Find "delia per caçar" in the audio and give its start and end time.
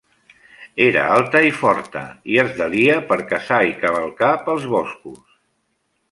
2.61-3.59